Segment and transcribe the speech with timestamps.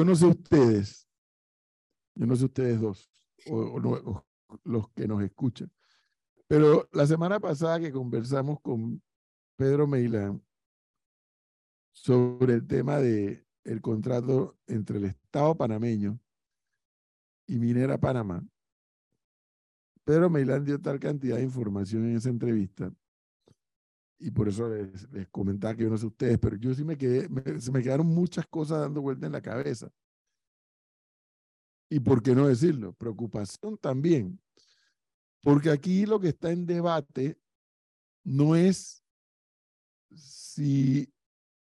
[0.00, 1.06] yo no sé ustedes,
[2.14, 3.12] yo no sé ustedes dos,
[3.50, 4.24] o,
[4.64, 5.70] los que nos escuchan,
[6.46, 9.02] pero la semana pasada que conversamos con
[9.56, 10.42] Pedro Meilán
[11.92, 16.18] sobre el tema de el contrato entre el Estado panameño
[17.46, 18.42] y Minera Panamá,
[20.02, 22.90] Pedro Meilán dio tal cantidad de información en esa entrevista
[24.20, 27.28] y por eso les, comentaba que yo no sé ustedes, pero yo sí me quedé,
[27.58, 29.90] se me quedaron muchas cosas dando vuelta en la cabeza.
[31.88, 34.38] Y por qué no decirlo, preocupación también,
[35.42, 37.38] porque aquí lo que está en debate
[38.22, 39.02] no es
[40.14, 41.10] si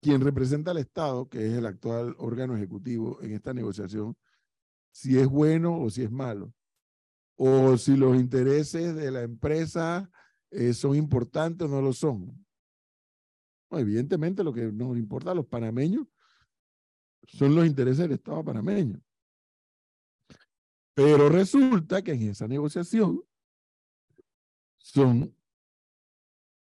[0.00, 4.16] quien representa al Estado, que es el actual órgano ejecutivo en esta negociación,
[4.90, 6.54] si es bueno o si es malo,
[7.36, 10.10] o si los intereses de la empresa
[10.50, 12.47] eh, son importantes o no lo son.
[13.70, 16.06] Evidentemente lo que nos importa a los panameños
[17.26, 19.00] son los intereses del Estado panameño.
[20.94, 23.22] Pero resulta que en esa negociación
[24.78, 25.34] son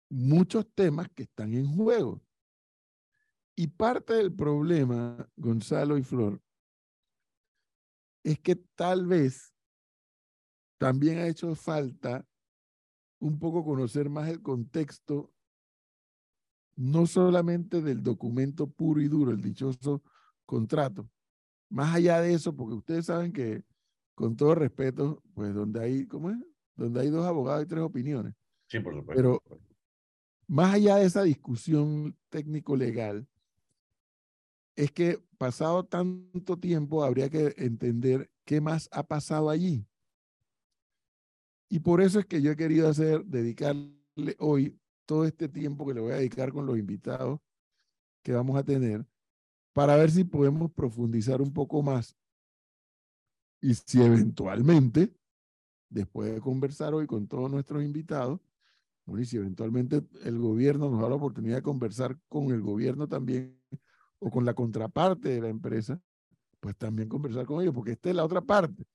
[0.09, 2.21] muchos temas que están en juego.
[3.55, 6.41] Y parte del problema, Gonzalo y Flor,
[8.23, 9.53] es que tal vez
[10.77, 12.25] también ha hecho falta
[13.19, 15.34] un poco conocer más el contexto,
[16.75, 20.03] no solamente del documento puro y duro, el dichoso
[20.45, 21.09] contrato.
[21.69, 23.63] Más allá de eso, porque ustedes saben que,
[24.13, 26.37] con todo respeto, pues donde hay, ¿cómo es?
[26.75, 28.33] Donde hay dos abogados y tres opiniones.
[28.67, 29.15] Sí, por supuesto.
[29.15, 29.41] Pero
[30.47, 33.27] más allá de esa discusión técnico-legal,
[34.75, 39.87] es que pasado tanto tiempo habría que entender qué más ha pasado allí.
[41.69, 45.93] Y por eso es que yo he querido hacer, dedicarle hoy todo este tiempo que
[45.93, 47.39] le voy a dedicar con los invitados
[48.23, 49.05] que vamos a tener,
[49.73, 52.17] para ver si podemos profundizar un poco más.
[53.61, 55.15] Y si eventualmente,
[55.89, 58.39] después de conversar hoy con todos nuestros invitados,
[59.05, 63.07] bueno, y si eventualmente el gobierno nos da la oportunidad de conversar con el gobierno
[63.07, 63.61] también
[64.19, 66.01] o con la contraparte de la empresa,
[66.59, 68.87] pues también conversar con ellos, porque esta es la otra parte.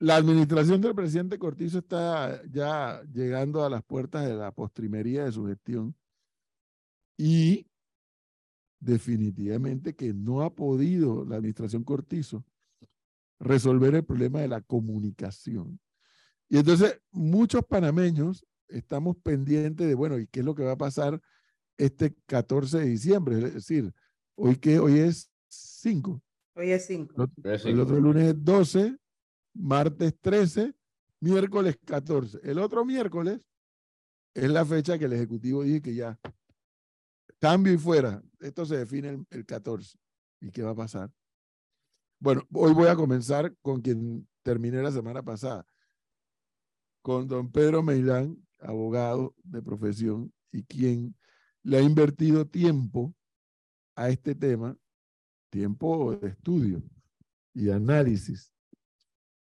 [0.00, 5.32] La administración del presidente Cortizo está ya llegando a las puertas de la postrimería de
[5.32, 5.94] su gestión
[7.18, 7.66] y
[8.78, 12.46] definitivamente que no ha podido la administración Cortizo
[13.40, 15.78] resolver el problema de la comunicación.
[16.48, 20.78] Y entonces muchos panameños estamos pendientes de, bueno, ¿y qué es lo que va a
[20.78, 21.20] pasar
[21.76, 23.36] este 14 de diciembre?
[23.36, 23.92] Es decir,
[24.34, 26.22] hoy que hoy es 5.
[26.54, 27.30] Hoy es 5.
[27.64, 28.96] El otro lunes es 12,
[29.54, 30.74] martes 13,
[31.20, 32.40] miércoles 14.
[32.42, 33.46] El otro miércoles
[34.34, 36.18] es la fecha que el Ejecutivo dice que ya
[37.40, 38.22] cambio y fuera.
[38.38, 39.98] Esto se define el, 14.
[40.40, 41.12] ¿Y qué va a pasar?
[42.18, 45.66] Bueno, hoy voy a comenzar con quien terminé la semana pasada,
[47.02, 51.16] con don Pedro Meilán, abogado de profesión y quien
[51.62, 53.14] le ha invertido tiempo
[53.96, 54.76] a este tema,
[55.50, 56.82] tiempo de estudio
[57.54, 58.52] y análisis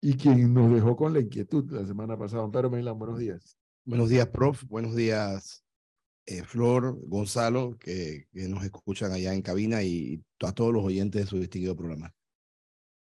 [0.06, 2.48] y quien nos dejó con la inquietud la semana pasada.
[2.48, 3.58] Pedro Meilán, buenos días.
[3.84, 4.62] Buenos días, prof.
[4.68, 5.64] Buenos días,
[6.26, 11.22] eh, Flor, Gonzalo, que, que, nos escuchan allá en cabina y a todos los oyentes
[11.22, 12.14] de su distinguido programa.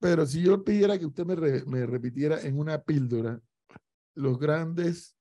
[0.01, 1.37] Pero si yo pidiera que usted me,
[1.67, 3.43] me repitiera en una píldora
[4.15, 5.15] los grandes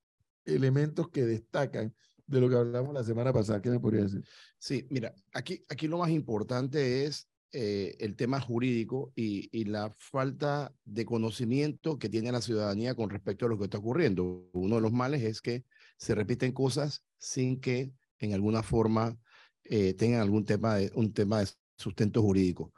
[0.46, 1.94] elementos que destacan
[2.26, 4.24] de lo que hablamos la semana pasada, ¿qué me podría decir?
[4.58, 10.74] Sí, mira, aquí, aquí lo más importante es eh, el tema jurídico y, la falta
[10.84, 14.50] de conocimiento que tiene la ciudadanía con respecto a lo que está ocurriendo.
[14.54, 15.64] Uno de los males es que
[15.98, 19.18] se repiten cosas sin que en alguna forma
[19.64, 22.74] eh, tengan algún tema de, un tema de sustento jurídico.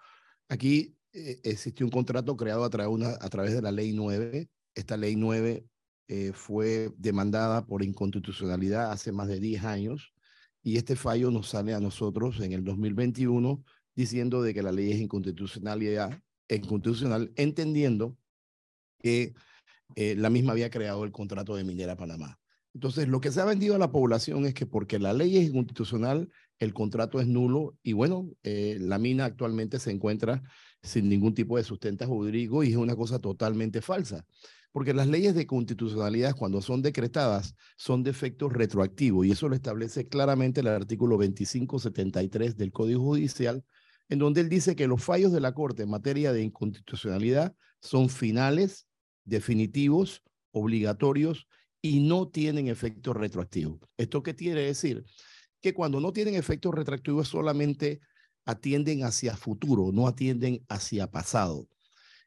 [0.47, 4.47] Aquí eh, existe un contrato creado a, a través de la ley 9.
[4.75, 5.65] Esta ley 9
[6.33, 10.13] fue demandada por inconstitucionalidad hace más de 10 años
[10.63, 13.63] y este fallo nos sale a nosotros en el 2021
[13.97, 18.15] diciendo de que la ley es inconstitucionalidad, inconstitucional, entendiendo
[18.99, 19.33] que
[19.95, 22.39] eh, la misma había creado el contrato de Minera Panamá.
[22.75, 25.47] Entonces, lo que se ha vendido a la población es que porque la ley es
[25.47, 26.29] inconstitucional,
[26.59, 30.43] el contrato es nulo y bueno, eh, la mina actualmente se encuentra
[30.83, 34.25] sin ningún tipo de sustento jurídico y es una cosa totalmente falsa.
[34.71, 39.55] Porque las leyes de constitucionalidad, cuando son decretadas, son de efecto retroactivo y eso lo
[39.55, 43.65] establece claramente el artículo 2573 del Código Judicial,
[44.09, 48.09] en donde él dice que los fallos de la Corte en materia de inconstitucionalidad son
[48.09, 48.87] finales,
[49.25, 51.47] definitivos, obligatorios
[51.81, 53.79] y no tienen efecto retroactivo.
[53.97, 55.05] ¿Esto qué quiere decir?
[55.61, 57.99] Que cuando no tienen efecto retroactivo solamente
[58.45, 61.67] atienden hacia futuro, no atienden hacia pasado.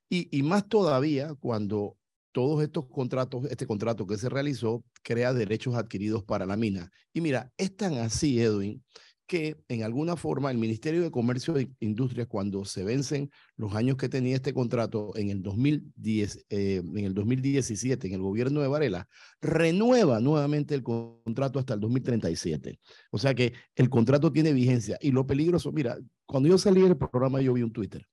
[0.08, 1.96] Y, y más todavía cuando
[2.32, 6.90] todos estos contratos, este contrato que se realizó, crea derechos adquiridos para la mina.
[7.12, 8.84] Y mira, es tan así, Edwin,
[9.30, 13.96] que en alguna forma el Ministerio de Comercio e Industria, cuando se vencen los años
[13.96, 18.66] que tenía este contrato en el, 2010, eh, en el 2017, en el gobierno de
[18.66, 19.06] Varela,
[19.40, 22.80] renueva nuevamente el contrato hasta el 2037.
[23.12, 24.98] O sea que el contrato tiene vigencia.
[25.00, 25.96] Y lo peligroso, mira,
[26.26, 28.04] cuando yo salí del programa yo vi un Twitter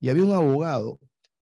[0.00, 0.98] y había un abogado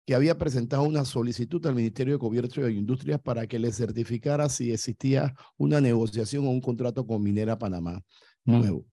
[0.04, 4.48] que había presentado una solicitud al Ministerio de Comercio e Industria para que le certificara
[4.48, 8.02] si existía una negociación o un contrato con Minera Panamá
[8.44, 8.84] nuevo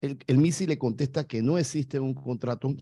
[0.00, 2.74] el, el MISI le contesta que no existe un contrato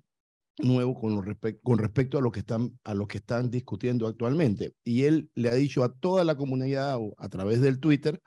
[0.58, 4.75] nuevo con, respecto a lo, que están, a que están discutiendo actualmente.
[4.84, 8.20] Y él le ha dicho a toda la comunidad a través del Twitter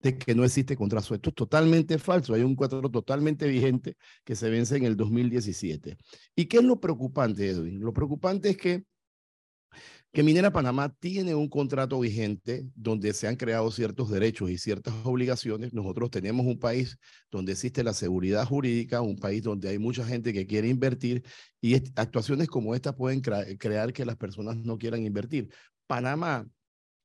[0.00, 1.14] de que no existe contrato.
[1.14, 2.34] Esto es totalmente falso.
[2.34, 5.96] Hay un contrato totalmente vigente que se vence en el 2017.
[6.34, 7.80] ¿Y qué es lo preocupante, Edwin?
[7.80, 8.84] Lo preocupante es que
[10.12, 14.94] que Minera Panamá tiene un contrato vigente donde se han creado ciertos derechos y ciertas
[15.04, 15.74] obligaciones.
[15.74, 16.96] Nosotros tenemos un país
[17.30, 21.22] donde existe la seguridad jurídica, un país donde hay mucha gente que quiere invertir
[21.60, 25.50] y actuaciones como esta pueden crear que las personas no quieran invertir.
[25.86, 26.48] Panamá,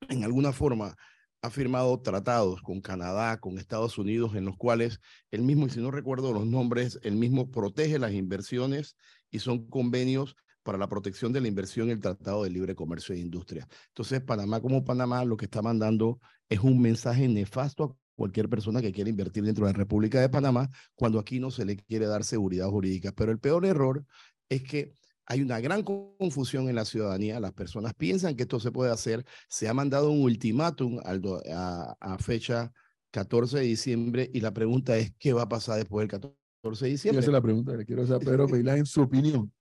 [0.07, 0.95] en alguna forma,
[1.41, 4.99] ha firmado tratados con Canadá, con Estados Unidos, en los cuales
[5.31, 8.95] el mismo, y si no recuerdo los nombres, el mismo protege las inversiones
[9.31, 13.15] y son convenios para la protección de la inversión en el Tratado de Libre Comercio
[13.15, 13.67] e Industria.
[13.87, 16.19] Entonces, Panamá como Panamá lo que está mandando
[16.49, 20.29] es un mensaje nefasto a cualquier persona que quiera invertir dentro de la República de
[20.29, 23.11] Panamá cuando aquí no se le quiere dar seguridad jurídica.
[23.11, 24.05] Pero el peor error
[24.49, 24.93] es que
[25.25, 27.39] hay una gran confusión en la ciudadanía.
[27.39, 29.25] Las personas piensan que esto se puede hacer.
[29.47, 32.71] Se ha mandado un ultimátum a, a fecha
[33.11, 36.91] 14 de diciembre y la pregunta es, ¿qué va a pasar después del 14 de
[36.91, 37.19] diciembre?
[37.21, 39.51] Esa es la pregunta que quiero hacer, Pedro Peilá, en su opinión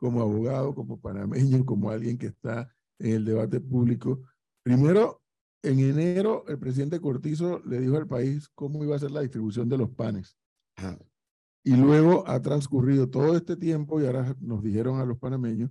[0.00, 4.22] como abogado, como panameño, como alguien que está en el debate público.
[4.62, 5.22] Primero,
[5.62, 9.68] en enero, el presidente Cortizo le dijo al país cómo iba a ser la distribución
[9.68, 10.36] de los panes.
[11.62, 15.70] Y luego ha transcurrido todo este tiempo y ahora nos dijeron a los panameños,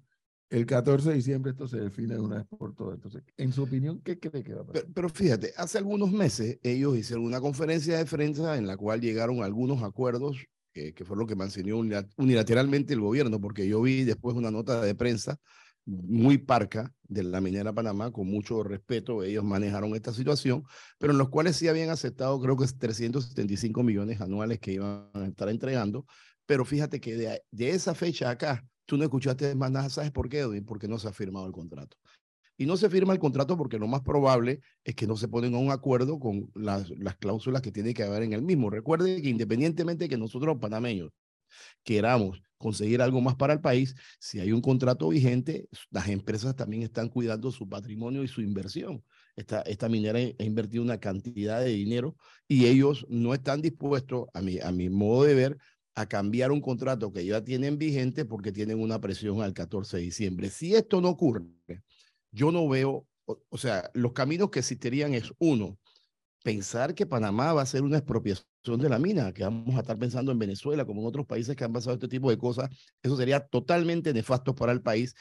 [0.51, 2.95] el 14 de diciembre esto se define de una vez por todas.
[2.95, 4.83] Entonces, en su opinión, ¿qué cree que va a pasar?
[4.83, 9.01] Pero, pero, fíjate, hace algunos meses ellos hicieron una conferencia de prensa en la cual
[9.01, 10.37] llegaron algunos acuerdos
[10.73, 11.83] que, fue lo que mantuvo
[12.17, 15.37] unilateralmente el gobierno, porque yo vi después una nota de prensa
[15.85, 20.63] muy parca de la minera Panamá, con mucho respeto, ellos manejaron esta situación,
[20.99, 25.09] pero en los cuales sí habían aceptado, creo que es 375 millones anuales que iban
[25.13, 26.05] a estar entregando,
[26.45, 30.29] pero fíjate que de, de esa fecha acá, tú no escuchaste más nada, ¿sabes por
[30.29, 30.45] qué?
[30.65, 31.97] Porque no se ha firmado el contrato.
[32.59, 35.55] Y no se firma el contrato porque lo más probable es que no se ponen
[35.55, 38.69] a un acuerdo con las, las cláusulas que tiene que haber en el mismo.
[38.69, 41.09] Recuerde que independientemente de que nosotros panameños
[41.83, 46.83] queramos conseguir algo más para el país, si hay un contrato vigente, las empresas también
[46.83, 49.05] están cuidando su patrimonio y su inversión.
[49.37, 54.41] Esta, esta minera ha invertido una cantidad de dinero y ellos no están dispuestos, a
[54.41, 55.57] mi, a mi modo de ver,
[55.95, 60.03] a cambiar un contrato que ya tienen vigente porque tienen una presión al 14 de
[60.03, 60.49] diciembre.
[60.49, 61.45] Si esto no ocurre,
[62.31, 65.77] yo no veo, o, sea, los caminos que existirían es uno,
[66.43, 68.45] pensar que Panamá va a ser una expropiación
[68.79, 71.63] de la mina, que vamos a estar pensando en Venezuela, como en otros países que
[71.63, 72.69] han pasado este tipo de cosas,
[73.03, 75.15] eso sería totalmente nefasto para el país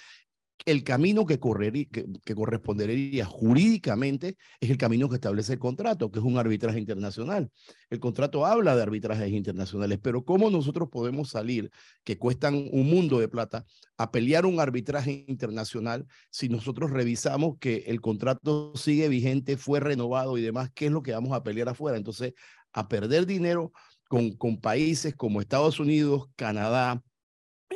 [0.64, 6.18] el camino que, correría, que, correspondería jurídicamente es el camino que establece el contrato, que
[6.18, 7.50] es un arbitraje internacional.
[7.90, 11.70] El contrato habla de arbitrajes internacionales, pero ¿cómo nosotros podemos salir,
[12.04, 13.64] que cuestan un mundo de plata,
[13.96, 20.38] a pelear un arbitraje internacional si nosotros revisamos que el contrato sigue vigente, fue renovado
[20.38, 20.70] y demás?
[20.74, 21.96] ¿Qué es lo que vamos a pelear afuera?
[21.96, 22.34] Entonces,
[22.72, 23.72] a perder dinero
[24.08, 27.02] con, con países como Estados Unidos, Canadá,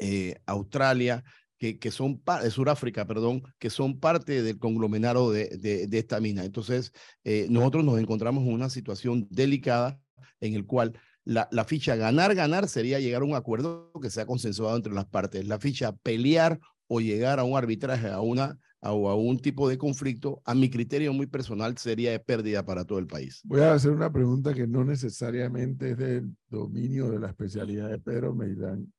[0.01, 1.23] eh, Australia,
[1.63, 5.47] que, son de Sudáfrica, perdón, que son parte del conglomerado de,
[5.89, 6.45] de, esta mina.
[6.45, 6.93] Entonces,
[7.23, 10.01] eh, nosotros nos encontramos en una situación delicada
[10.41, 14.27] en el cual la, la, ficha ganar, ganar sería llegar a un acuerdo que sea
[14.27, 15.47] consensuado entre las partes.
[15.47, 19.79] La ficha pelear o llegar a un arbitraje, a, una, a, a un tipo de
[19.79, 23.41] conflicto, a mi criterio muy personal, sería de pérdida para todo el país.
[23.45, 28.01] Voy a hacer una pregunta que no necesariamente es del dominio de la especialidad de
[28.01, 28.93] Pedro Meidán,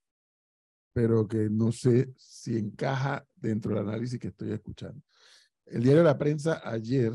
[0.94, 5.02] pero que no sé si encaja dentro del análisis que estoy escuchando.
[5.66, 7.14] El diario de la prensa ayer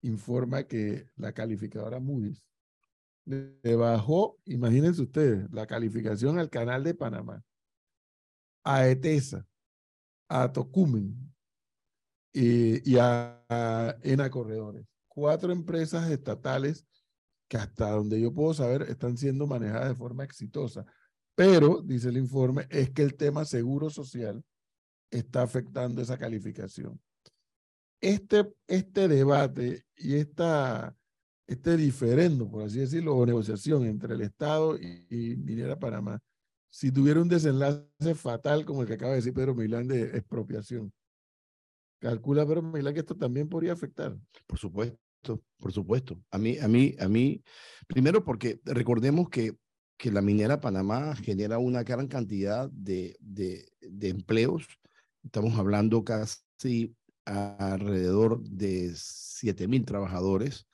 [0.00, 2.42] informa que la calificadora Moody's
[3.26, 7.44] le bajó, imagínense ustedes, la calificación al canal de Panamá,
[8.64, 9.46] a ETESA,
[10.28, 11.14] a Tocumen
[12.32, 14.86] y, a, a ENA Corredores.
[15.08, 16.86] Cuatro empresas estatales
[17.48, 20.86] que hasta donde yo puedo saber están siendo manejadas de forma exitosa
[21.38, 24.42] Pero, dice el informe, es que el tema seguro social
[25.08, 27.00] está afectando esa calificación.
[28.00, 30.96] Este, este debate y esta,
[31.46, 36.18] este diferendo, por así decirlo, o negociación entre el Estado y, y Minera Panamá,
[36.70, 40.92] si tuviera un desenlace fatal como el que acaba de decir Pedro Milán de expropiación,
[42.00, 44.18] calcula Pedro Milán que esto también podría afectar.
[44.44, 46.20] Por supuesto, por supuesto.
[46.32, 47.44] A mí, a mí, a mí,
[47.86, 49.56] primero porque recordemos que,
[49.98, 54.64] que la minera Panamá genera una gran cantidad de, de, empleos.
[55.24, 60.66] Estamos hablando casi alrededor de 7 mil trabajadores.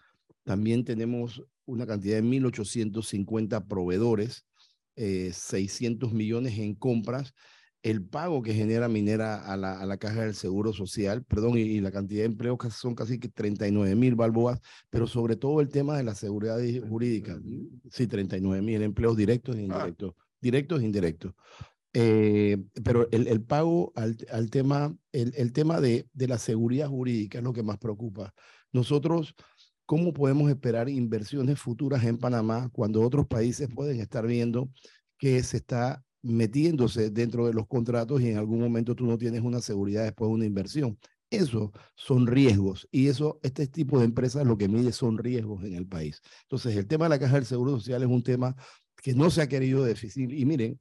[0.44, 4.46] También tenemos una cantidad de 1.850 proveedores,
[4.94, 7.34] eh, 600 millones en compras.
[7.84, 11.60] El pago que genera Minera a la, a la Caja del Seguro Social, perdón, y,
[11.60, 15.68] y la cantidad de empleos son casi que 39 mil balboas, pero sobre todo el
[15.68, 17.38] tema de la seguridad jurídica.
[17.90, 20.14] Sí, 39 mil empleos directos e indirectos.
[20.40, 21.34] Directos e indirectos.
[21.92, 26.88] Eh, pero el, el pago al, al, tema, el, el tema de, de, la seguridad
[26.88, 28.32] jurídica es lo que más preocupa.
[28.72, 29.34] Nosotros,
[29.84, 34.70] ¿cómo podemos esperar inversiones futuras en Panamá cuando otros países pueden estar viendo
[35.18, 39.42] que se está metiéndose dentro de los contratos y en algún momento tú no tienes
[39.42, 40.98] una seguridad después de una inversión?
[41.30, 45.74] Eso son riesgos y eso, este tipo de empresas lo que mide son riesgos en
[45.74, 46.20] el país.
[46.42, 48.54] Entonces, el tema de la caja del Seguro Social es un tema
[49.02, 50.32] que no se ha querido definir.
[50.32, 50.80] Y miren,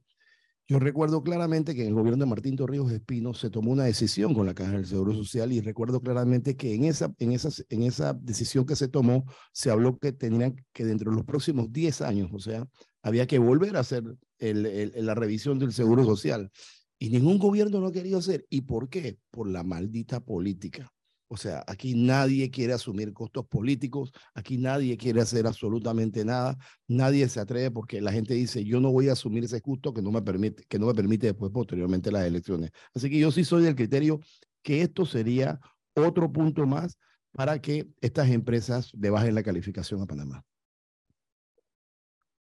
[0.66, 4.32] yo recuerdo claramente que en el gobierno de Martín Torrijos Espino se tomó una decisión
[4.32, 8.14] con la Caja del Seguro Social y recuerdo claramente que en esa, en en esa
[8.14, 12.30] decisión que se tomó se habló que tenían que dentro de los próximos 10 años,
[12.32, 12.66] o sea,
[13.02, 14.04] había que volver a hacer
[14.38, 16.50] el, la revisión del Seguro Social.
[16.98, 18.46] Y ningún gobierno lo ha querido hacer.
[18.48, 19.18] ¿Y por qué?
[19.30, 20.90] Por la maldita política.
[21.34, 27.28] O sea, aquí nadie quiere asumir costos políticos, aquí nadie quiere hacer absolutamente nada, nadie
[27.28, 30.12] se atreve porque la gente dice, yo no voy a asumir ese costo que no
[30.12, 32.70] me permite, que no me permite después posteriormente las elecciones.
[32.94, 34.20] Así que yo sí soy del criterio
[34.62, 35.58] que esto sería
[35.96, 37.00] otro punto más
[37.32, 40.44] para que estas empresas le bajen la calificación a Panamá.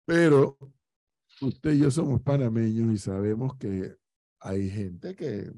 [0.03, 0.57] Pero
[1.39, 3.95] usted y yo somos panameños y sabemos que
[4.41, 5.49] hay gente que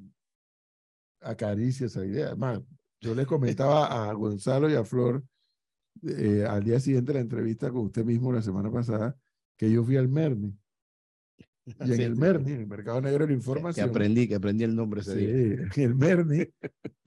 [1.20, 2.28] acaricia esa idea.
[2.28, 2.62] Además,
[3.03, 5.24] yo les comentaba a Gonzalo y a Flor
[6.07, 9.15] eh, al día siguiente de la entrevista con usted mismo la semana pasada
[9.57, 10.57] que yo fui al Merni.
[11.65, 13.86] Y en sí, el Merni, en el Mercado Negro de la Información.
[13.86, 15.69] Que aprendí, que aprendí el nombre ese sí, día.
[15.75, 16.48] En el Merni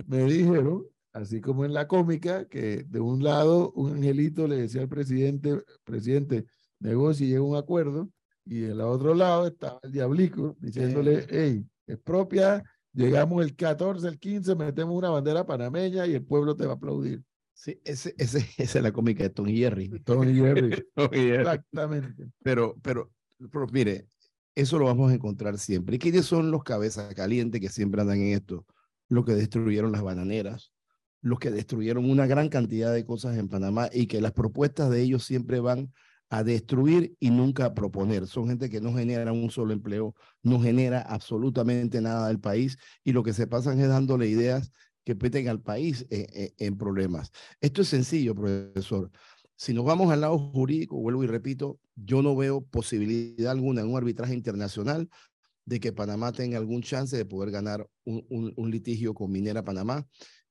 [0.07, 4.83] me dijeron, así como en la cómica, que de un lado un angelito le decía
[4.83, 6.47] al presidente, presidente,
[6.79, 8.11] negocio y llega un acuerdo,
[8.45, 12.63] y del otro lado estaba el diablico diciéndole, hey, es propia
[12.97, 16.77] Llegamos el 14, el 15, metemos una bandera panameña y el pueblo te va a
[16.77, 17.23] aplaudir.
[17.53, 19.89] Sí, ese, ese, esa es la cómica de Tony Jerry.
[20.03, 20.83] Tony Jerry.
[21.13, 22.31] Exactamente.
[22.43, 23.13] Pero, pero,
[23.53, 24.09] pero, mire,
[24.55, 25.97] eso lo vamos a encontrar siempre.
[25.97, 28.65] ¿Y quiénes son los cabezas calientes que siempre andan en esto?
[29.09, 30.73] Los que destruyeron las bananeras,
[31.21, 35.03] los que destruyeron una gran cantidad de cosas en Panamá y que las propuestas de
[35.03, 35.93] ellos siempre van
[36.29, 38.27] a destruir y nunca a proponer.
[38.27, 43.13] Son gente que no genera un solo empleo, no genera absolutamente nada del país y
[43.13, 44.71] lo que se pasan es dándole ideas
[45.05, 47.31] que peten al país en, en, en problemas.
[47.61, 49.11] Esto es sencillo, profesor.
[49.55, 53.89] Si nos vamos al lado jurídico, vuelvo y repito, yo no veo posibilidad alguna en
[53.89, 55.09] un arbitraje internacional
[55.65, 60.07] de que Panamá tenga algún chance de poder ganar un litigio con Minera Panamá.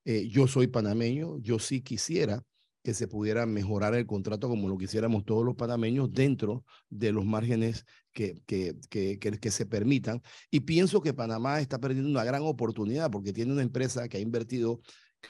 [0.06, 2.44] Eh, yo soy panameño, yo sí quisiera
[2.86, 7.26] que se pudiera mejorar el contrato como lo quisiéramos todos los panameños dentro de los
[7.26, 10.22] márgenes que, que, que, que, se permitan.
[10.52, 14.20] Y pienso que Panamá está perdiendo una gran oportunidad porque tiene una empresa que ha
[14.20, 14.82] invertido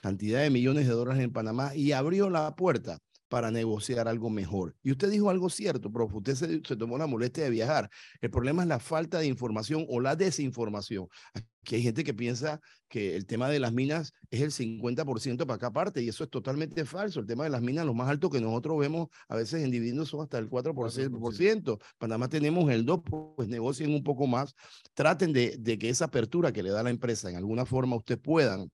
[0.02, 4.76] cantidad de millones de dólares en Panamá y abrió la puerta para negociar algo mejor.
[4.84, 7.90] Y usted dijo algo cierto, profe, usted se, se, tomó la molestia de viajar.
[8.20, 11.08] El problema es la falta de información o la desinformación.
[11.65, 15.55] Aquí hay gente que piensa que el tema de las minas es el 50% para
[15.55, 17.19] acá parte y eso es totalmente falso.
[17.19, 20.10] El tema de las minas, lo más alto que nosotros vemos a veces en dividendos
[20.10, 20.75] son hasta el 4%.
[20.75, 21.81] 4%.
[21.98, 24.53] Panamá tenemos el 2%, pues negocien un poco más.
[24.93, 28.19] Traten de, de que esa apertura que le da la empresa en alguna forma usted
[28.19, 28.72] puedan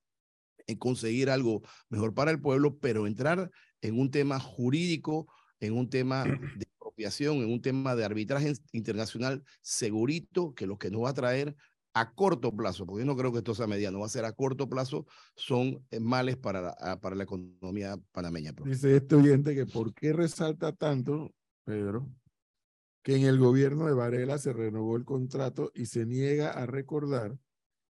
[0.68, 5.90] en conseguir algo mejor para el pueblo, pero entrar en un tema jurídico, en un
[5.90, 6.26] tema
[6.58, 11.14] de expropiación, en un tema de arbitraje internacional segurito, que lo que nos va a
[11.14, 11.56] traer
[11.94, 14.32] a corto plazo, porque yo no creo que esto sea mediano, va a ser a
[14.32, 15.06] corto plazo,
[15.36, 18.54] son males para la, para la economía panameña.
[18.54, 18.72] Profe.
[18.72, 21.34] Dice este oyente que por qué resalta tanto,
[21.66, 22.08] Pedro,
[23.04, 27.38] que en el gobierno de Varela se renovó el contrato y se niega a recordar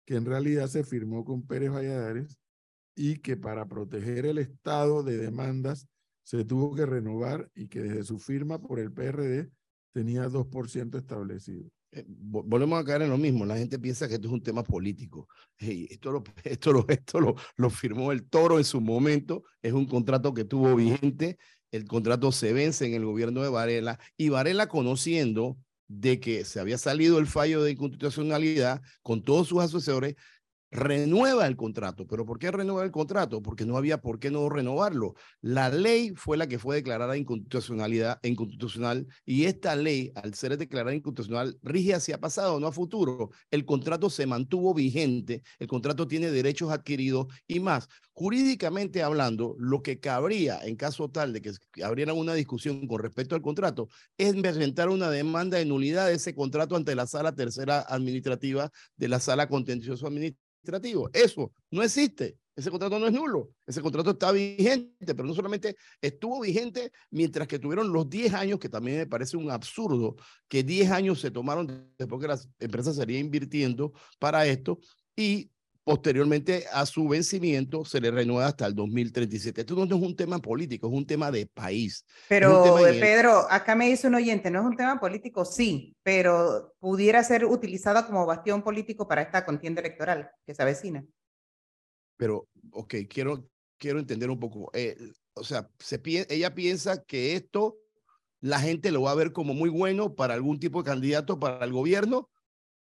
[0.05, 2.39] que en realidad se firmó con Pérez Valladares
[2.95, 5.89] y que para proteger el estado de demandas
[6.25, 9.51] se tuvo que renovar y que desde su firma por el PRD
[9.93, 11.71] tenía 2% establecido.
[11.93, 13.47] Eh, volvemos a caer en lo mismo.
[13.47, 15.29] La gente piensa que esto es un tema político.
[15.59, 19.45] esto lo, esto, lo, esto lo, lo firmó el toro en su momento.
[19.63, 21.39] Es un contrato que tuvo vigente.
[21.71, 26.61] El contrato se vence en el gobierno de Varela y Varela conociendo de que se
[26.61, 30.15] había salido el fallo de inconstitucionalidad con todos sus asesores,
[30.71, 32.07] renueva el contrato.
[32.07, 33.43] ¿Pero por qué renueva el contrato?
[33.43, 35.15] Porque no había por qué no renovarlo.
[35.41, 40.95] La ley fue la que fue declarada inconstitucionalidad, inconstitucional y esta ley, al ser declarada
[40.95, 43.31] inconstitucional, rige hacia pasado, no a futuro.
[43.51, 47.89] El contrato se mantuvo vigente, el contrato tiene derechos adquiridos y más.
[48.13, 51.53] Jurídicamente hablando, lo que cabría en caso tal de que
[51.85, 56.35] abriera una discusión con respecto al contrato es presentar una demanda de nulidad de ese
[56.35, 60.48] contrato ante la sala tercera administrativa de la sala contencioso administrativa
[61.13, 62.37] eso no existe.
[62.55, 63.51] Ese contrato no es nulo.
[63.67, 68.59] Ese contrato está vigente, pero no solamente estuvo vigente mientras que tuvieron los 10 años,
[68.59, 70.17] que también me parece un absurdo
[70.49, 74.81] que 10 años se tomaron después que las empresas serían invirtiendo para esto
[75.15, 75.51] y
[75.89, 79.63] posteriormente a su vencimiento se le renueva hasta el 2037.
[79.63, 82.05] Esto no es un tema político, es un tema de país.
[82.29, 87.25] Pero Pedro, acá me dice un oyente, no es un tema político, sí, pero pudiera
[87.25, 91.07] ser utilizada como bastión político para esta contienda electoral que se avecina.
[92.19, 94.71] Pero, ok, quiero, quiero entender un poco.
[94.75, 94.95] Eh,
[95.33, 97.79] o sea, se, ella piensa que esto
[98.41, 101.65] la gente lo va a ver como muy bueno para algún tipo de candidato para
[101.65, 102.29] el gobierno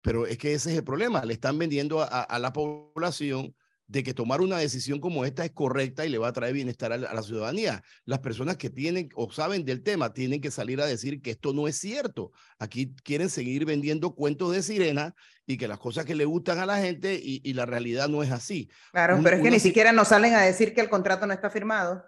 [0.06, 1.26] pero es que ese es el problema.
[1.26, 3.56] Le están vendiendo a, la población
[3.88, 6.94] de que tomar una decisión como esta es correcta y le va a traer bienestar
[6.94, 7.82] a la, ciudadanía.
[8.06, 11.54] Las personas que tienen o saben del tema tienen que salir a decir que esto
[11.54, 12.32] no es cierto.
[12.60, 15.16] Aquí quieren seguir vendiendo cuentos de sirena
[15.48, 18.30] y que las cosas que le gustan a la gente y, la realidad no es
[18.30, 18.70] así.
[18.92, 21.50] Claro, pero es que ni siquiera nos salen a decir que el contrato no está
[21.50, 22.06] firmado.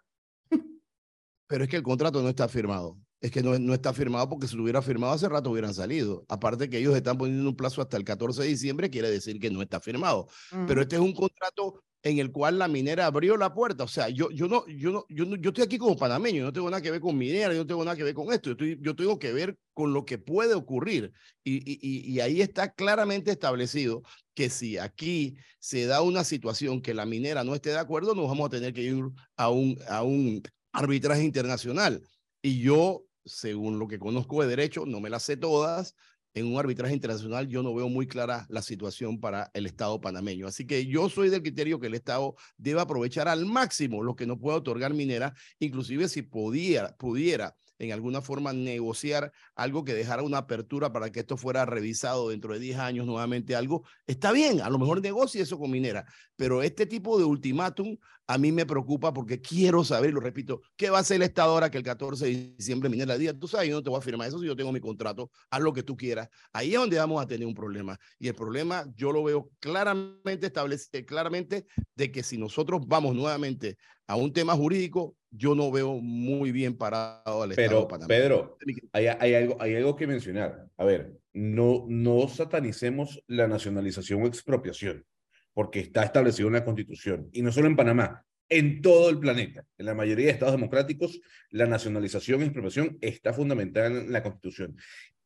[1.48, 4.48] Pero es que el contrato no está firmado es que no, no, está firmado porque
[4.48, 6.26] si lo hubiera firmado hace rato hubieran salido.
[6.30, 9.50] Aparte que ellos están poniendo un plazo hasta el 14 de diciembre, quiere decir que
[9.50, 10.28] no está firmado.
[10.68, 13.84] Pero este es un contrato en el cual la minera abrió la puerta.
[13.84, 16.46] O sea, yo, yo, no, yo, no, yo, no, yo estoy aquí como panameño, yo
[16.46, 18.50] no tengo nada que ver con minera, yo no tengo nada que ver con esto,
[18.50, 21.12] yo, estoy, yo tengo que ver con lo que puede ocurrir.
[21.44, 24.04] Y, y, y ahí está claramente establecido
[24.36, 28.28] que si aquí se da una situación que la minera no esté de acuerdo, nos
[28.28, 29.04] vamos a tener que ir
[29.36, 32.04] a un, a un arbitraje internacional.
[32.42, 35.96] Y yo según lo que conozco de derecho, no me las sé todas,
[36.34, 40.48] en un arbitraje internacional yo no veo muy clara la situación para el Estado panameño.
[40.48, 44.28] Así que yo soy del criterio que el Estado debe aprovechar al máximo lo que
[44.28, 50.24] no puede otorgar minera, inclusive si pudiera, pudiera en alguna forma negociar algo que dejara
[50.24, 54.62] una apertura para que esto fuera revisado dentro de 10 años nuevamente algo, está bien,
[54.62, 58.66] a lo mejor negocie eso con minera, pero este tipo de ultimátum a mí me
[58.66, 61.84] preocupa porque quiero saber, lo repito, ¿qué va a hacer el Estado ahora que el
[61.84, 64.46] 14 de diciembre minera diga, tú sabes, yo no te voy a firmar eso si
[64.46, 66.30] yo tengo mi contrato, haz lo que tú quieras.
[66.52, 67.98] Ahí es donde vamos a tener un problema.
[68.20, 73.78] Y el problema yo lo veo claramente establecido, claramente de que si nosotros vamos nuevamente
[74.08, 78.08] a un tema jurídico, yo no veo muy bien parado al Estado de Panamá.
[78.08, 78.58] Pedro,
[78.92, 80.68] hay, hay, algo, hay algo que mencionar.
[80.78, 85.06] A ver, no, no satanicemos la nacionalización o expropiación,
[85.58, 89.66] porque está establecido en la Constitución, y no solo en Panamá, en todo el planeta.
[89.80, 94.78] En la mayoría de estados democráticos, la nacionalización y expropiación está fundamentada en la Constitución.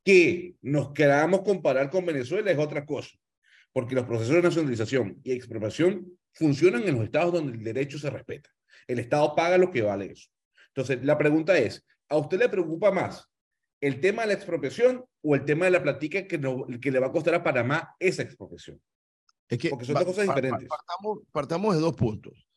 [0.05, 3.09] Que nos queramos comparar con Venezuela es otra cosa,
[3.73, 8.09] porque los procesos de nacionalización y expropiación funcionan en los estados donde el derecho se
[8.09, 8.49] respeta.
[8.87, 10.29] El Estado paga lo que vale eso.
[10.67, 13.27] Entonces, la pregunta es, ¿a usted le preocupa más
[13.81, 16.39] el tema de la expropiación o el tema de la platica que,
[16.79, 18.79] que le va a costar a Panamá esa expropiación?
[19.51, 20.69] Es que Porque son dos cosas diferentes.
[21.33, 22.47] Partamos, de dos puntos.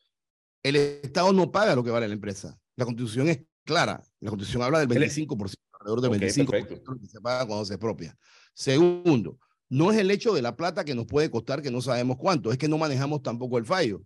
[0.63, 2.57] El Estado no paga lo que vale la empresa.
[2.77, 4.01] La constitución es clara.
[4.21, 8.17] La constitución habla del 25%, alrededor del 25% que se paga cuando se expropia.
[8.53, 12.15] Segundo, no es el hecho de la plata que nos puede costar que no sabemos
[12.17, 14.01] cuánto, es que no manejamos tampoco el fallo.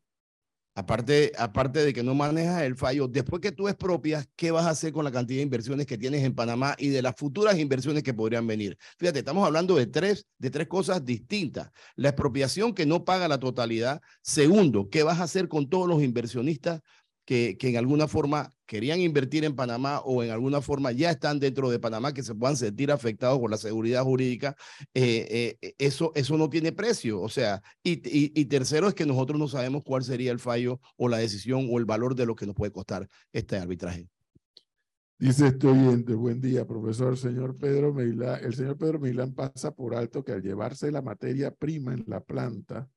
[0.75, 4.69] Aparte, aparte de que no manejas el fallo, después que tú expropias, ¿qué vas a
[4.69, 8.03] hacer con la cantidad de inversiones que tienes en Panamá y de las futuras inversiones
[8.03, 8.77] que podrían venir?
[8.97, 11.71] Fíjate, estamos hablando de tres, de tres cosas distintas.
[11.95, 14.01] La expropiación que no paga la totalidad.
[14.21, 16.81] Segundo, ¿qué vas a hacer con todos los inversionistas
[17.25, 21.71] que, en alguna forma querían invertir en Panamá o en alguna forma ya están dentro
[21.71, 24.55] de Panamá que se puedan sentir afectados por la seguridad jurídica,
[24.93, 27.19] eh, eh, eso, eso no tiene precio.
[27.19, 27.99] O sea, y,
[28.39, 31.79] y, tercero es que nosotros no sabemos cuál sería el fallo o la decisión o
[31.79, 34.07] el valor de lo que nos puede costar este arbitraje.
[35.17, 37.17] Dice este oyente, buen día, profesor.
[37.17, 41.49] Señor Pedro Meilán, el señor Pedro Meilán pasa por alto que al llevarse la materia
[41.49, 42.87] prima en la planta,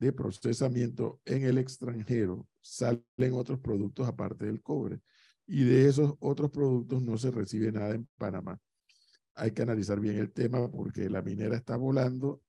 [0.00, 5.00] de procesamiento en el extranjero salen otros productos aparte del cobre
[5.46, 8.58] y de esos otros productos no se recibe nada en Panamá.
[9.34, 12.42] hay que analizar bien el tema porque la minera está volando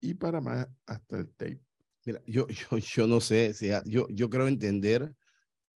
[0.00, 1.60] y para más hasta el tape.
[2.04, 5.14] Mira, yo, yo, yo no sé, si yo, yo creo entender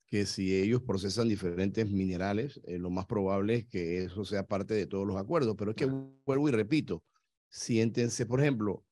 [0.06, 4.74] que si ellos procesan diferentes minerales, eh, lo más probable es que eso sea parte
[4.74, 5.56] de todos los acuerdos.
[5.56, 5.86] Pero es que
[6.26, 7.02] vuelvo y repito,
[7.48, 8.84] siéntense, por ejemplo,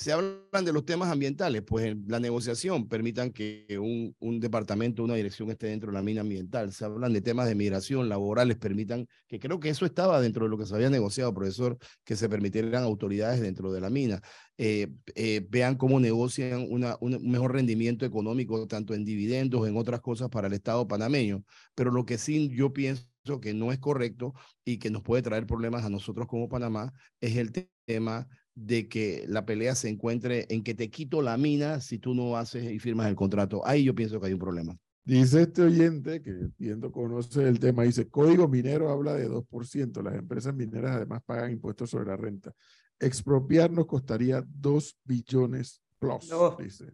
[0.00, 5.14] se hablan de los temas ambientales, pues la negociación permitan que un, un, departamento, una
[5.14, 6.72] dirección esté dentro de la mina ambiental.
[6.72, 10.50] Se hablan de temas de migración, laborales, permitan, que creo que eso estaba dentro de
[10.50, 14.22] lo que se había negociado, profesor, que se permitieran autoridades dentro de la mina.
[14.56, 20.00] Eh, eh, vean cómo negocian una, un mejor rendimiento económico, tanto en dividendos, en otras
[20.00, 21.44] cosas para el Estado panameño.
[21.74, 23.04] Pero lo que sí yo pienso
[23.42, 24.32] que no es correcto
[24.64, 27.52] y que nos puede traer problemas a nosotros como Panamá es el
[27.84, 28.28] tema
[28.60, 32.36] de que la pelea se encuentre en que te quito la mina si tú no
[32.36, 33.66] haces y firmas el contrato.
[33.66, 34.76] Ahí yo pienso que hay un problema.
[35.02, 40.14] Dice este oyente, que entiendo conoce el tema, dice, código minero habla de 2%, las
[40.14, 42.52] empresas mineras además pagan impuestos sobre la renta.
[42.98, 46.92] Expropiar nos costaría 2 billones plus, dice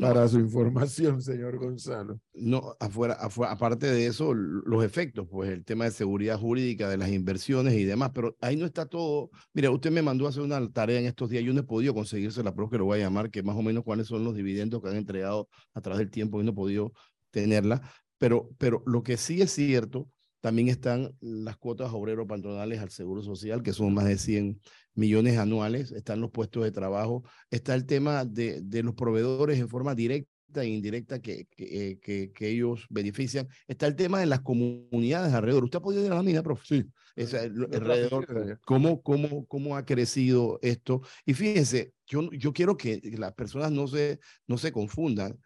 [0.00, 2.18] para su información, señor Gonzalo.
[2.34, 6.96] No, afuera, afuera, aparte de eso, los efectos, pues el tema de seguridad jurídica de
[6.96, 9.30] las inversiones y demás, pero ahí no está todo.
[9.52, 11.94] Mira, usted me mandó a hacer una tarea en estos días, yo no he podido
[11.94, 14.34] conseguirse la prueba que lo voy a llamar, que más o menos cuáles son los
[14.34, 16.92] dividendos que han entregado a través del tiempo y no he podido
[17.30, 17.82] tenerla,
[18.18, 20.08] pero, pero lo que sí es cierto,
[20.44, 24.60] también están las cuotas obrero patronales al Seguro Social, que son más de 100
[24.92, 29.70] millones anuales, están los puestos de trabajo, está el tema de, de los proveedores en
[29.70, 33.48] forma directa e indirecta que, que, eh, que, ellos benefician.
[33.66, 35.64] Está el tema de las comunidades alrededor.
[35.64, 36.66] ¿Usted ha podido ir a la mina, profe?
[36.66, 36.84] Sí.
[37.16, 41.00] Es, alrededor, ¿cómo, cómo, ¿Cómo ha crecido esto?
[41.24, 45.38] Y fíjense, yo, yo quiero que las personas no se, no se confundan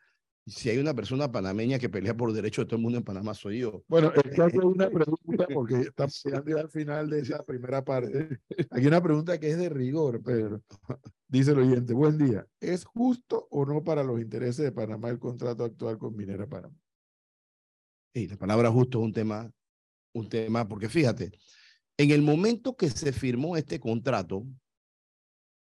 [0.49, 3.35] si hay una persona panameña que pelea por derecho de todo el mundo en Panamá,
[3.35, 3.85] soy yo.
[3.89, 8.41] Bueno, es que hace una pregunta, porque estamos llegando al final de esa primera parte.
[8.71, 10.63] Aquí una pregunta que es de rigor, Pedro.
[11.27, 12.47] Dice el oyente, buen día.
[12.61, 16.75] ¿Es justo o no para los intereses de Panamá el contrato actual con Minera Panamá?
[18.15, 19.53] Y la palabra justo es un tema,
[20.15, 21.33] un tema, porque fíjate,
[21.99, 24.47] en el momento que se firmó este contrato,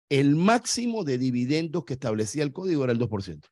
[0.08, 3.44] el máximo de dividendos que establecía el código era el 2%.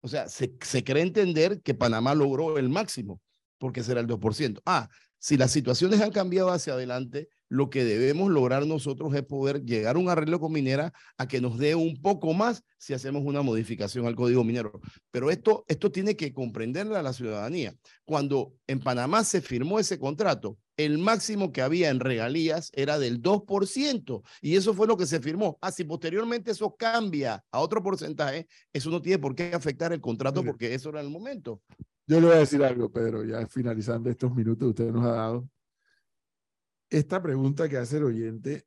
[0.00, 3.20] O sea, se, se cree entender que Panamá logró el máximo,
[3.58, 4.60] porque será el 2%.
[4.64, 9.64] Ah, si las situaciones han cambiado hacia adelante, lo que debemos lograr nosotros es poder
[9.64, 13.22] llegar a un arreglo con minera a que nos dé un poco más si hacemos
[13.24, 14.80] una modificación al código minero.
[15.10, 17.74] Pero esto, esto tiene que comprenderla a la ciudadanía.
[18.04, 23.20] Cuando en Panamá se firmó ese contrato, el máximo que había en regalías era del
[23.20, 25.58] 2%, y eso fue lo que se firmó.
[25.60, 30.00] Ah, si posteriormente eso cambia a otro porcentaje, eso no tiene por qué afectar el
[30.00, 31.60] contrato porque eso era el momento.
[32.06, 35.12] Yo le voy a decir algo, Pedro, ya finalizando estos minutos que usted nos ha
[35.12, 35.48] dado.
[36.90, 38.66] Esta pregunta que hace el oyente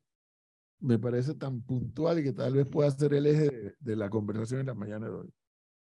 [0.80, 4.08] me parece tan puntual y que tal vez pueda ser el eje de, de la
[4.08, 5.34] conversación en la mañana de hoy.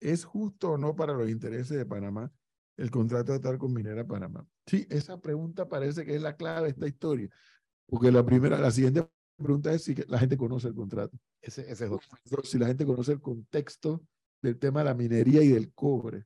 [0.02, 2.32] ¿Es justo o no para los intereses de Panamá
[2.78, 4.46] el contrato de tal con Minera Panamá?
[4.68, 7.30] Sí, esa pregunta parece que es la clave de esta historia,
[7.88, 11.18] porque la primera, la siguiente pregunta es si la gente conoce el contrato.
[11.42, 14.04] Ese, ese es Si la gente conoce el contexto
[14.42, 16.26] del tema de la minería y del cobre.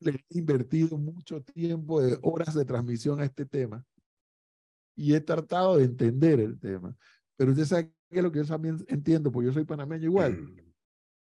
[0.00, 3.86] Le he invertido mucho tiempo de horas de transmisión a este tema
[4.98, 6.94] y he tratado de entender el tema.
[7.36, 10.56] Pero usted sabe que lo que yo también entiendo, porque yo soy panameño igual, mm.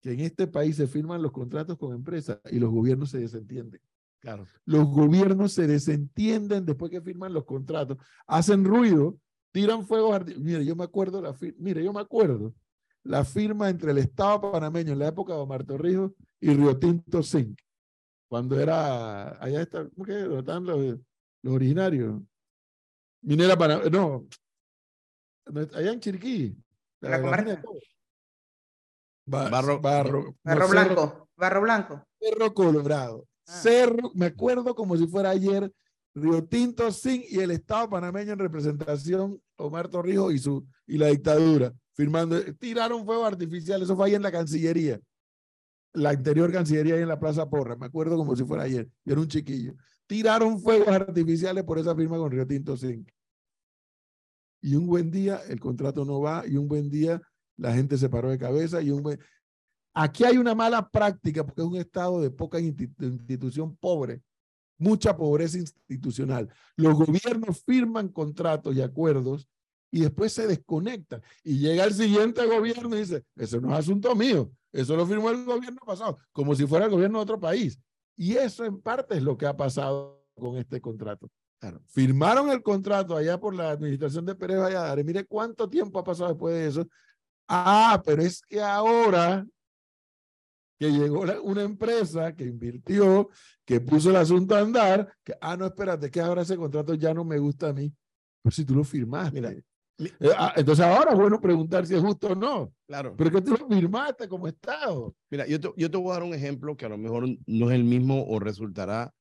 [0.02, 3.82] que en este país se firman los contratos con empresas y los gobiernos se desentienden.
[4.20, 4.46] Claro.
[4.66, 7.98] Los gobiernos se desentienden después que firman los contratos,
[8.28, 9.18] hacen ruido,
[9.52, 12.54] tiran fuegos Mire, yo me acuerdo la mire, yo me acuerdo
[13.04, 17.24] la firma entre el Estado panameño en la época de Omar Torrijos y Río Tinto
[17.24, 17.60] Zinc,
[18.28, 21.00] cuando era allá está, ¿cómo que están los,
[21.42, 22.22] los originarios?
[23.26, 24.28] Minera Panamá, no,
[25.74, 26.56] allá en Chiriquí.
[27.02, 27.18] La, la
[29.26, 32.08] barro, barro, barro blanco, barro blanco.
[32.20, 33.28] Cerro Colorado.
[33.48, 33.52] Ah.
[33.62, 35.72] Cerro, me acuerdo como si fuera ayer,
[36.14, 41.08] Río Tinto Sin y el Estado panameño en representación, Omar Torrijos y, su, y la
[41.08, 45.00] dictadura, firmando, tiraron fuego artificial, eso fue ahí en la Cancillería,
[45.94, 49.14] la anterior Cancillería ahí en la Plaza Porra, me acuerdo como si fuera ayer, yo
[49.14, 49.74] era un chiquillo.
[50.08, 53.06] Tiraron fuegos artificiales por esa firma con Río Tinto Sin.
[54.66, 57.22] Y un buen día el contrato no va y un buen día
[57.56, 59.16] la gente se paró de cabeza y un
[59.94, 64.24] Aquí hay una mala práctica porque es un estado de poca institución pobre,
[64.80, 66.52] mucha pobreza institucional.
[66.78, 69.48] Los gobiernos firman contratos y acuerdos
[69.92, 71.22] y después se desconectan.
[71.44, 75.30] Y llega el siguiente gobierno y dice, eso no es asunto mío, eso lo firmó
[75.30, 77.80] el gobierno pasado, como si fuera el gobierno de otro país.
[78.18, 81.30] Y eso en parte es lo que ha pasado con este contrato.
[81.66, 81.82] Claro.
[81.88, 85.04] Firmaron el contrato allá por la administración de Pérez Valladares.
[85.04, 86.88] Mire cuánto tiempo ha pasado después de eso.
[87.48, 89.44] Ah, pero es que ahora
[90.78, 93.30] que llegó la- una empresa que invirtió,
[93.66, 97.16] que puso el asunto a andar, que, ah, no, espérate, que ahora ese contrato ya
[97.16, 97.92] no me gusta a mí.
[98.44, 99.42] Pero si tú lo firmaste.
[99.42, 99.50] Mira,
[99.98, 102.72] mi- Eh, ah, entonces ahora es bueno preguntar si es justo o no.
[102.86, 103.16] Claro.
[103.18, 105.16] Pero que tú lo firmaste como Estado.
[105.32, 107.72] Mira, yo te, yo te voy a dar un ejemplo que a lo mejor no
[107.72, 109.12] es el mismo o resultará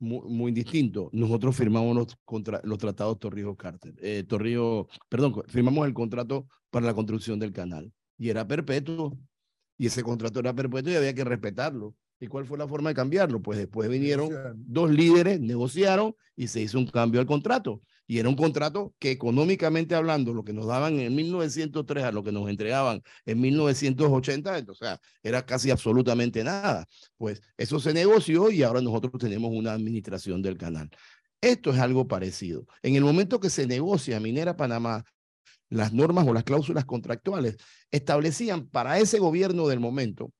[0.00, 1.10] muy, muy distinto.
[1.12, 6.86] Nosotros firmamos los, contra, los tratados Torrijos Carter, eh, Torrijos, perdón, firmamos el contrato para
[6.86, 9.16] la construcción del canal y era perpetuo.
[9.78, 11.94] Y ese contrato era perpetuo y había que respetarlo.
[12.20, 13.40] ¿Y cuál fue la forma de cambiarlo?
[13.40, 17.80] Pues después vinieron dos líderes, negociaron y se hizo un cambio al contrato.
[18.10, 22.24] Y era un contrato que económicamente hablando, lo que nos daban en 1903 a lo
[22.24, 26.88] que nos entregaban en 1980, entonces, o sea, era casi absolutamente nada.
[27.16, 30.90] Pues eso se negoció y ahora nosotros tenemos una administración del canal.
[31.40, 32.66] Esto es algo parecido.
[32.82, 35.04] En el momento que se negocia Minera Panamá,
[35.68, 37.58] las normas o las cláusulas contractuales
[37.92, 40.32] establecían para ese gobierno del momento,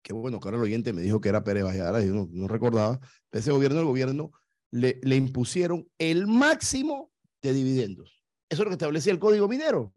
[0.00, 2.48] que bueno, que ahora el oyente me dijo que era Pérez Valladares, yo no, no
[2.48, 2.98] recordaba,
[3.30, 4.30] ese gobierno del gobierno
[4.74, 8.24] le, impusieron el máximo de dividendos.
[8.48, 9.92] Eso es lo que establecía el Código Minero.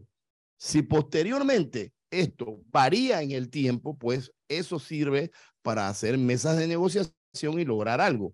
[0.59, 5.31] Si posteriormente esto varía en el tiempo, pues eso sirve
[5.63, 8.33] para hacer mesas de negociación y lograr algo.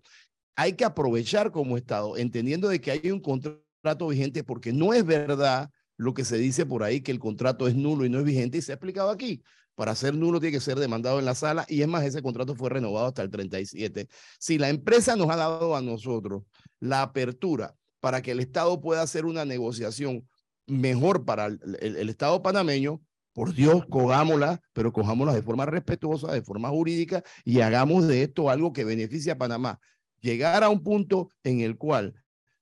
[0.54, 5.04] Hay que aprovechar como Estado, entendiendo de que hay un contrato vigente, porque no es
[5.04, 8.24] verdad lo que se dice por ahí, que el contrato es nulo y no es
[8.24, 9.42] vigente, y se ha explicado aquí.
[9.74, 12.54] Para ser nulo tiene que ser demandado en la sala, y es más, ese contrato
[12.54, 14.08] fue renovado hasta el 37.
[14.38, 16.44] Si la empresa nos ha dado a nosotros
[16.78, 20.28] la apertura para que el Estado pueda hacer una negociación
[20.66, 23.00] mejor para el, Estado panameño,
[23.32, 28.50] por Dios, cogámosla, pero cojámosla de forma respetuosa, de forma jurídica, y hagamos de esto
[28.50, 29.80] algo que beneficie a Panamá.
[30.20, 32.14] Llegar a un punto en el cual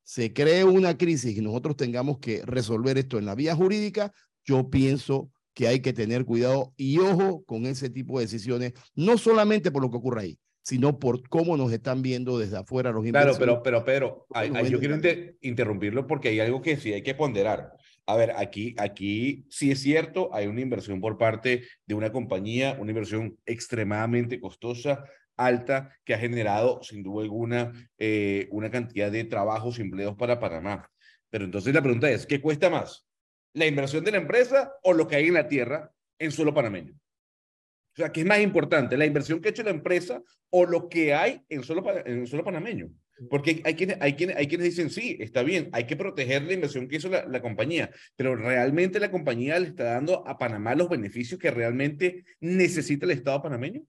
[0.02, 4.12] se cree una crisis y nosotros tengamos que resolver esto en la vía jurídica,
[4.44, 9.18] yo pienso que hay que tener cuidado y ojo con ese tipo de decisiones, no
[9.18, 13.02] solamente por lo que ocurre ahí, sino por cómo nos están viendo desde afuera los
[13.02, 13.62] Claro, inversionistas.
[13.62, 16.92] pero, pero, Pedro, ay- Bueno, ay, yo quiero inter- interrumpirlo porque hay algo que sí
[16.92, 17.72] hay que ponderar.
[18.06, 22.76] A ver, aquí, aquí sí es cierto, hay una inversión por parte de una compañía,
[22.80, 25.04] una inversión extremadamente costosa,
[25.36, 30.38] alta, que ha generado sin duda alguna eh, una cantidad de trabajos y empleos para
[30.40, 30.88] Panamá.
[31.30, 33.06] Pero entonces la pregunta es, ¿qué cuesta más?
[33.54, 36.92] ¿La inversión de la empresa o lo que hay en la tierra en suelo panameño?
[36.94, 38.96] O sea, ¿qué es más importante?
[38.96, 42.44] ¿La inversión que ha hecho la empresa o lo que hay en suelo, en suelo
[42.44, 42.90] panameño?
[43.28, 46.54] Porque hay quienes, hay, quienes, hay quienes dicen, sí, está bien, hay que proteger la
[46.54, 50.74] inversión que hizo la, la compañía, pero realmente la compañía le está dando a Panamá
[50.74, 53.82] los beneficios que realmente necesita el Estado panameño.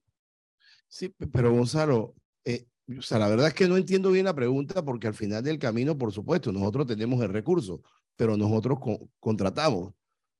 [0.87, 4.35] Sí, pe- pero Gonzalo, eh, o sea, la verdad es que no entiendo bien la
[4.35, 7.81] pregunta porque al final del camino, por supuesto, nosotros tenemos el recurso,
[8.15, 9.93] pero nosotros co- contratamos,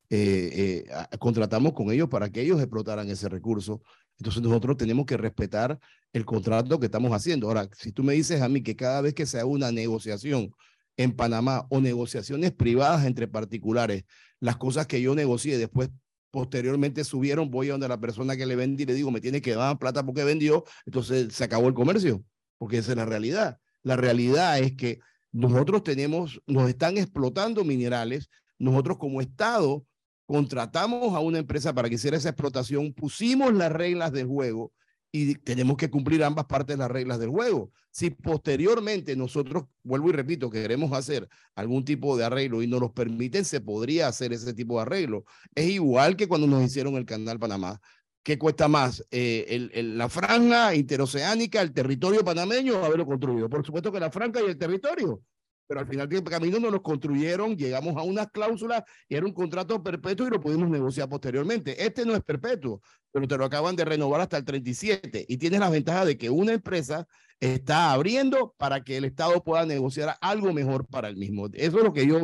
[0.09, 3.81] eh, eh, contratamos con ellos para que ellos explotaran ese recurso.
[4.19, 5.79] Entonces nosotros tenemos que respetar
[6.13, 7.47] el contrato que estamos haciendo.
[7.47, 10.51] Ahora, si tú me dices a mí que cada vez que se haga una negociación
[10.97, 14.03] en Panamá o negociaciones privadas entre particulares,
[14.39, 15.89] las cosas que yo negocié después
[16.29, 19.55] posteriormente subieron, voy a donde la persona que le vendí le digo, me tiene que
[19.55, 22.23] dar plata porque vendió, entonces se acabó el comercio,
[22.57, 23.59] porque esa es la realidad.
[23.83, 24.99] La realidad es que
[25.33, 29.85] nosotros tenemos, nos están explotando minerales, nosotros como Estado
[30.25, 34.71] contratamos a una empresa para que hiciera esa explotación, pusimos las reglas del juego
[35.11, 37.71] y tenemos que cumplir ambas partes las reglas del juego.
[37.91, 42.91] Si posteriormente nosotros, vuelvo y repito, queremos hacer algún tipo de arreglo y nos los
[42.91, 45.25] permiten, se podría hacer ese tipo de arreglo.
[45.53, 47.79] Es igual que cuando nos hicieron el Canal Panamá.
[48.23, 49.05] ¿Qué cuesta más?
[49.11, 53.49] Eh, la franja interoceánica, el territorio panameño o haberlo construido?
[53.49, 55.21] Por supuesto que la franja y el territorio.
[55.67, 59.81] Pero al final del camino nos construyeron, llegamos a unas cláusulas y era un contrato
[59.83, 61.83] perpetuo y lo pudimos negociar posteriormente.
[61.85, 62.81] Este no es perpetuo,
[63.11, 66.29] pero te lo acaban de renovar hasta el 37 y tienes la ventaja de que
[66.29, 67.05] una empresa
[67.41, 71.47] está abriendo para que el Estado pueda negociar algo mejor para el mismo.
[71.53, 72.19] Eso es lo que yo.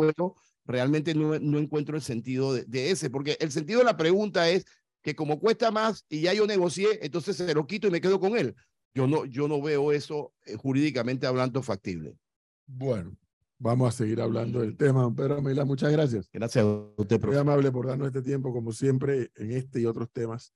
[0.66, 4.50] Realmente no, no encuentro el sentido de, de ese, porque el sentido de la pregunta
[4.50, 4.66] es
[5.02, 8.20] que como cuesta más y ya yo negocié, entonces se lo quito y me quedo
[8.20, 8.56] con él.
[8.94, 12.18] Yo no, yo no veo eso eh, jurídicamente hablando factible.
[12.66, 13.16] Bueno,
[13.58, 15.04] vamos a seguir hablando del tema.
[15.04, 16.30] don Pedro Mila, muchas gracias.
[16.32, 17.42] Gracias a usted, Muy profesor.
[17.42, 20.54] amable por darnos este tiempo, como siempre, en este y otros temas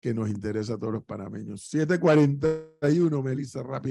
[0.00, 1.62] que nos interesa a todos los panameños.
[1.62, 3.90] 741, Melissa, rápido.